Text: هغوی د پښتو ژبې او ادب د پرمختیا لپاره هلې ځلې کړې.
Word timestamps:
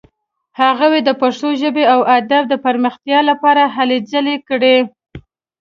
هغوی 0.61 0.99
د 1.03 1.09
پښتو 1.21 1.47
ژبې 1.61 1.83
او 1.93 1.99
ادب 2.17 2.43
د 2.49 2.53
پرمختیا 2.65 3.19
لپاره 3.29 3.63
هلې 3.75 3.97
ځلې 4.11 4.35
کړې. 4.47 4.77